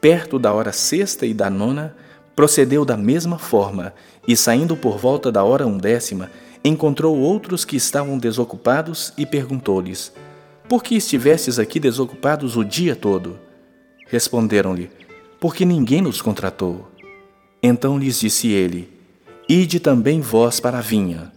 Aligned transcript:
perto 0.00 0.38
da 0.38 0.52
hora 0.52 0.72
sexta 0.72 1.26
e 1.26 1.34
da 1.34 1.50
nona, 1.50 1.94
procedeu 2.34 2.84
da 2.84 2.96
mesma 2.96 3.38
forma, 3.38 3.92
e 4.26 4.36
saindo 4.36 4.76
por 4.76 4.98
volta 4.98 5.32
da 5.32 5.42
hora 5.42 5.66
undécima, 5.66 6.30
encontrou 6.64 7.18
outros 7.18 7.64
que 7.64 7.76
estavam 7.76 8.18
desocupados 8.18 9.12
e 9.16 9.26
perguntou-lhes: 9.26 10.12
Por 10.68 10.82
que 10.82 10.94
estivestes 10.94 11.58
aqui 11.58 11.80
desocupados 11.80 12.56
o 12.56 12.64
dia 12.64 12.94
todo? 12.94 13.38
Responderam-lhe: 14.06 14.90
Porque 15.40 15.64
ninguém 15.64 16.00
nos 16.00 16.22
contratou. 16.22 16.88
Então 17.62 17.98
lhes 17.98 18.20
disse 18.20 18.48
ele: 18.48 18.88
Ide 19.48 19.80
também 19.80 20.20
vós 20.20 20.60
para 20.60 20.78
a 20.78 20.82
vinha. 20.82 21.32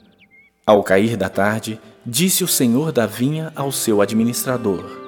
Ao 0.65 0.84
cair 0.84 1.17
da 1.17 1.29
tarde, 1.29 1.79
disse 2.05 2.43
o 2.43 2.48
senhor 2.48 2.91
da 2.91 3.05
vinha 3.05 3.51
ao 3.55 3.71
seu 3.71 4.01
administrador: 4.01 5.00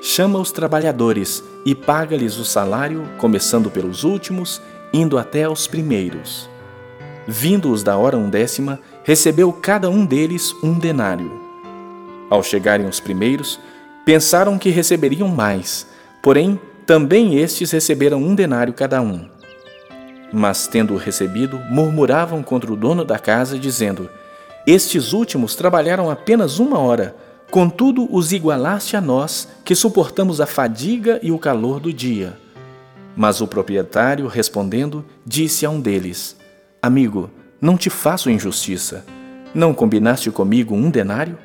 chama 0.00 0.38
os 0.38 0.50
trabalhadores 0.52 1.42
e 1.64 1.74
paga-lhes 1.74 2.36
o 2.38 2.44
salário, 2.44 3.08
começando 3.18 3.70
pelos 3.70 4.04
últimos, 4.04 4.60
indo 4.92 5.18
até 5.18 5.44
aos 5.44 5.66
primeiros. 5.66 6.48
Vindo-os 7.26 7.82
da 7.82 7.96
hora 7.96 8.16
undécima, 8.16 8.80
recebeu 9.04 9.52
cada 9.52 9.90
um 9.90 10.06
deles 10.06 10.54
um 10.62 10.78
denário. 10.78 11.30
Ao 12.30 12.42
chegarem 12.42 12.86
os 12.86 13.00
primeiros, 13.00 13.60
pensaram 14.04 14.58
que 14.58 14.70
receberiam 14.70 15.28
mais, 15.28 15.86
porém 16.22 16.58
também 16.86 17.36
estes 17.36 17.70
receberam 17.70 18.22
um 18.22 18.34
denário 18.34 18.72
cada 18.72 19.02
um. 19.02 19.28
Mas, 20.32 20.66
tendo 20.66 20.96
recebido, 20.96 21.58
murmuravam 21.70 22.42
contra 22.42 22.72
o 22.72 22.76
dono 22.76 23.04
da 23.04 23.18
casa, 23.18 23.58
dizendo: 23.58 24.08
Estes 24.66 25.12
últimos 25.12 25.54
trabalharam 25.54 26.10
apenas 26.10 26.58
uma 26.58 26.78
hora 26.78 27.14
Contudo, 27.50 28.06
os 28.14 28.32
igualaste 28.32 28.94
a 28.94 29.00
nós, 29.00 29.48
que 29.64 29.74
suportamos 29.74 30.40
a 30.40 30.46
fadiga 30.46 31.18
e 31.22 31.32
o 31.32 31.38
calor 31.38 31.80
do 31.80 31.92
dia. 31.92 32.36
Mas 33.16 33.40
o 33.40 33.46
proprietário, 33.46 34.26
respondendo, 34.26 35.04
disse 35.24 35.64
a 35.64 35.70
um 35.70 35.80
deles: 35.80 36.36
Amigo, 36.82 37.30
não 37.60 37.76
te 37.76 37.88
faço 37.88 38.30
injustiça. 38.30 39.04
Não 39.54 39.72
combinaste 39.72 40.30
comigo 40.30 40.74
um 40.74 40.90
denário? 40.90 41.38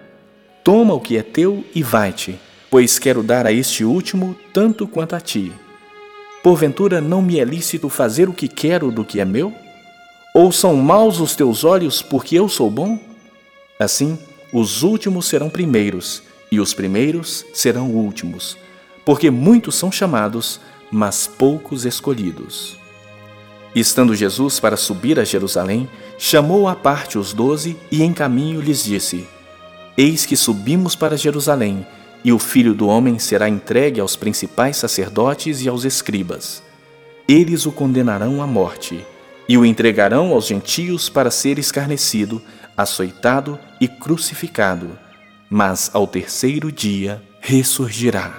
Toma 0.63 0.93
o 0.93 0.99
que 0.99 1.17
é 1.17 1.23
teu 1.23 1.63
e 1.73 1.81
vai-te, 1.81 2.39
pois 2.69 2.99
quero 2.99 3.23
dar 3.23 3.45
a 3.45 3.51
este 3.51 3.85
último 3.85 4.35
tanto 4.53 4.85
quanto 4.85 5.15
a 5.15 5.21
ti. 5.21 5.51
Porventura 6.43 6.99
não 6.99 7.21
me 7.21 7.39
é 7.39 7.45
lícito 7.45 7.87
fazer 7.87 8.27
o 8.27 8.33
que 8.33 8.49
quero 8.49 8.91
do 8.91 9.05
que 9.05 9.21
é 9.21 9.25
meu? 9.25 9.53
Ou 10.35 10.51
são 10.51 10.75
maus 10.75 11.21
os 11.21 11.35
teus 11.35 11.63
olhos 11.63 12.01
porque 12.01 12.37
eu 12.37 12.49
sou 12.49 12.69
bom? 12.69 12.99
Assim, 13.79 14.19
os 14.53 14.83
últimos 14.83 15.25
serão 15.25 15.49
primeiros, 15.49 16.21
e 16.51 16.59
os 16.59 16.75
primeiros 16.75 17.43
serão 17.51 17.89
últimos, 17.89 18.55
porque 19.03 19.31
muitos 19.31 19.73
são 19.73 19.91
chamados, 19.91 20.59
mas 20.91 21.25
poucos 21.25 21.85
escolhidos. 21.85 22.77
Estando 23.75 24.15
Jesus 24.15 24.59
para 24.59 24.77
subir 24.77 25.19
a 25.19 25.23
Jerusalém, 25.23 25.89
chamou 26.19 26.67
à 26.67 26.75
parte 26.75 27.17
os 27.17 27.33
doze 27.33 27.75
e 27.91 28.03
em 28.03 28.13
caminho 28.13 28.61
lhes 28.61 28.83
disse: 28.83 29.27
Eis 29.97 30.27
que 30.27 30.37
subimos 30.37 30.95
para 30.95 31.17
Jerusalém, 31.17 31.83
e 32.23 32.31
o 32.31 32.37
filho 32.37 32.75
do 32.75 32.87
homem 32.87 33.17
será 33.17 33.49
entregue 33.49 33.99
aos 33.99 34.15
principais 34.15 34.77
sacerdotes 34.77 35.63
e 35.63 35.67
aos 35.67 35.83
escribas. 35.83 36.61
Eles 37.27 37.65
o 37.65 37.71
condenarão 37.71 38.43
à 38.43 38.45
morte, 38.45 39.03
e 39.47 39.57
o 39.57 39.65
entregarão 39.65 40.31
aos 40.31 40.47
gentios 40.47 41.09
para 41.09 41.29
ser 41.29 41.59
escarnecido, 41.59 42.41
açoitado 42.75 43.59
e 43.79 43.87
crucificado, 43.87 44.97
mas 45.49 45.91
ao 45.93 46.07
terceiro 46.07 46.71
dia 46.71 47.21
ressurgirá. 47.39 48.33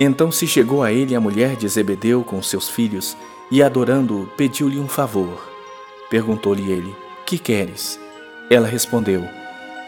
Então 0.00 0.30
se 0.30 0.46
chegou 0.46 0.82
a 0.82 0.92
ele 0.92 1.14
a 1.14 1.20
mulher 1.20 1.56
de 1.56 1.68
Zebedeu 1.68 2.22
com 2.22 2.42
seus 2.42 2.68
filhos 2.68 3.16
e, 3.50 3.62
adorando-o, 3.62 4.26
pediu-lhe 4.36 4.78
um 4.78 4.88
favor. 4.88 5.48
Perguntou-lhe 6.10 6.70
ele: 6.70 6.94
Que 7.24 7.38
queres? 7.38 7.98
Ela 8.50 8.66
respondeu: 8.66 9.24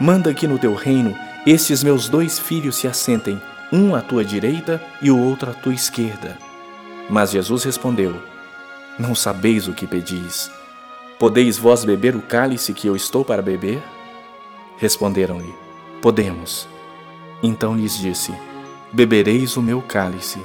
Manda 0.01 0.33
que 0.33 0.47
no 0.47 0.59
teu 0.59 0.75
reino 0.75 1.15
estes 1.47 1.83
meus 1.83 2.09
dois 2.09 2.39
filhos 2.39 2.77
se 2.77 2.87
assentem, 2.87 3.41
um 3.73 3.95
à 3.95 4.01
tua 4.01 4.25
direita 4.25 4.83
e 5.03 5.11
o 5.11 5.19
outro 5.19 5.51
à 5.51 5.55
tua 5.55 5.75
esquerda. 5.75 6.39
Mas 7.11 7.31
Jesus 7.31 7.65
respondeu: 7.65 8.17
Não 8.99 9.15
sabeis 9.15 9.69
o 9.69 9.73
que 9.73 9.87
pedis. 9.87 10.51
Podeis 11.21 11.57
vós 11.57 11.85
beber 11.85 12.17
o 12.17 12.23
cálice 12.23 12.75
que 12.75 12.89
eu 12.89 12.97
estou 12.97 13.25
para 13.25 13.41
beber? 13.41 13.81
Responderam-lhe: 14.77 15.55
Podemos. 16.03 16.67
Então 17.41 17.77
lhes 17.77 17.97
disse: 17.97 18.33
Bebereis 18.93 19.57
o 19.57 19.63
meu 19.63 19.81
cálice, 19.81 20.41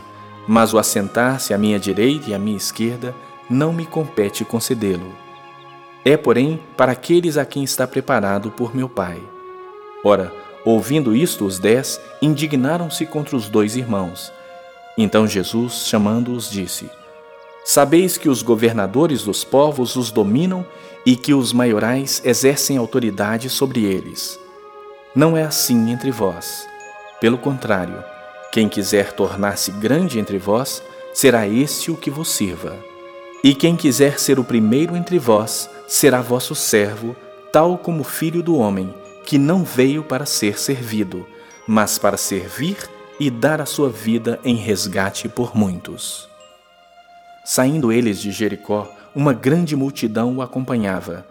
mas 0.47 0.72
o 0.72 0.78
assentar-se 0.78 1.53
à 1.53 1.58
minha 1.58 1.80
direita 1.80 2.30
e 2.30 2.34
à 2.36 2.40
minha 2.40 2.58
esquerda 2.58 3.16
não 3.50 3.74
me 3.74 3.88
compete 3.88 4.46
concedê-lo. 4.46 5.12
É, 6.06 6.16
porém, 6.16 6.59
para 6.78 6.91
aqueles 6.91 7.38
a 7.38 7.46
quem 7.46 7.64
está 7.64 7.88
preparado 7.88 8.52
por 8.52 8.75
meu 8.75 8.90
Pai. 8.90 9.20
Ora, 10.03 10.31
ouvindo 10.64 11.16
isto, 11.16 11.46
os 11.46 11.58
dez 11.58 12.00
indignaram-se 12.22 13.06
contra 13.06 13.35
os 13.35 13.50
dois 13.50 13.75
irmãos. 13.75 14.31
Então 14.96 15.25
Jesus, 15.25 15.88
chamando-os, 15.88 16.52
disse: 16.52 16.88
Sabeis 17.66 18.18
que 18.18 18.28
os 18.28 18.41
governadores 18.41 19.24
dos 19.24 19.44
povos 19.44 19.96
os 19.96 20.12
dominam 20.12 20.66
e 21.06 21.16
que 21.16 21.34
os 21.34 21.53
maiorais 21.53 22.22
exercem 22.25 22.78
autoridade 22.78 23.50
sobre 23.50 23.84
eles. 23.84 24.38
Não 25.16 25.38
é 25.38 25.44
assim 25.44 25.90
entre 25.91 26.12
vós. 26.12 26.68
Pelo 27.22 27.38
contrário, 27.38 28.03
quem 28.52 28.68
quiser 28.68 29.13
tornar-se 29.13 29.72
grande 29.72 30.19
entre 30.19 30.38
vós, 30.38 30.84
será 31.13 31.47
este 31.47 31.90
o 31.90 31.96
que 31.96 32.09
vos 32.09 32.29
sirva. 32.29 32.78
E 33.44 33.56
quem 33.56 33.75
quiser 33.75 34.19
ser 34.19 34.40
o 34.40 34.44
primeiro 34.44 34.96
entre 34.96 35.18
vós, 35.18 35.69
será 35.88 36.22
vosso 36.22 36.56
servo, 36.56 37.16
tal 37.52 37.78
como 37.78 38.02
o 38.02 38.06
filho 38.06 38.44
do 38.44 38.56
homem, 38.57 38.94
que 39.25 39.38
não 39.38 39.63
veio 39.63 40.03
para 40.03 40.25
ser 40.25 40.59
servido, 40.59 41.25
mas 41.66 41.97
para 41.97 42.18
servir 42.18 42.78
e 43.19 43.29
dar 43.29 43.62
a 43.62 43.66
sua 43.66 43.90
vida 43.90 44.40
em 44.44 44.56
resgate 44.56 45.29
por 45.29 45.56
muitos. 45.56 46.33
Saindo 47.46 47.92
eles 47.92 48.20
de 48.20 48.31
Jericó, 48.31 48.90
uma 49.14 49.34
grande 49.34 49.76
multidão 49.76 50.38
o 50.38 50.42
acompanhava. 50.42 51.26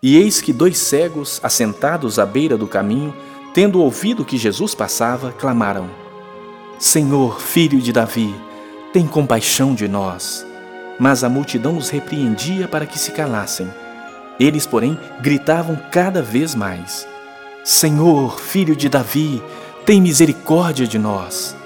E 0.00 0.16
eis 0.16 0.40
que 0.40 0.52
dois 0.52 0.78
cegos, 0.78 1.40
assentados 1.42 2.18
à 2.20 2.24
beira 2.24 2.56
do 2.56 2.68
caminho, 2.68 3.14
tendo 3.52 3.82
ouvido 3.82 4.24
que 4.24 4.38
Jesus 4.38 4.76
passava, 4.76 5.32
clamaram: 5.32 5.90
Senhor, 6.78 7.40
filho 7.40 7.80
de 7.80 7.92
Davi, 7.92 8.32
tem 8.92 9.06
compaixão 9.08 9.74
de 9.74 9.88
nós. 9.88 10.46
Mas 11.00 11.24
a 11.24 11.28
multidão 11.28 11.76
os 11.76 11.90
repreendia 11.90 12.68
para 12.68 12.86
que 12.86 12.98
se 12.98 13.10
calassem. 13.10 13.68
Eles, 14.38 14.66
porém, 14.66 14.96
gritavam 15.20 15.76
cada 15.90 16.22
vez 16.22 16.54
mais: 16.54 17.08
Senhor, 17.64 18.38
filho 18.38 18.76
de 18.76 18.88
Davi, 18.88 19.42
tem 19.84 20.00
misericórdia 20.00 20.86
de 20.86 20.98
nós. 20.98 21.56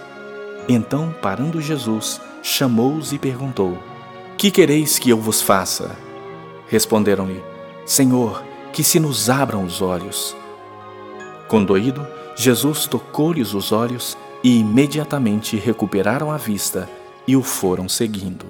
Então, 0.66 1.14
parando 1.20 1.60
Jesus, 1.60 2.20
chamou-os 2.44 3.14
e 3.14 3.18
perguntou: 3.18 3.78
Que 4.36 4.50
quereis 4.50 4.98
que 4.98 5.08
eu 5.08 5.18
vos 5.18 5.40
faça? 5.40 5.96
Responderam-lhe: 6.68 7.42
Senhor, 7.86 8.44
que 8.72 8.84
se 8.84 9.00
nos 9.00 9.30
abram 9.30 9.64
os 9.64 9.80
olhos. 9.80 10.36
Condoído, 11.48 12.06
Jesus 12.36 12.86
tocou-lhes 12.86 13.54
os 13.54 13.72
olhos 13.72 14.16
e 14.42 14.58
imediatamente 14.58 15.56
recuperaram 15.56 16.30
a 16.30 16.36
vista 16.36 16.88
e 17.26 17.34
o 17.34 17.42
foram 17.42 17.88
seguindo. 17.88 18.44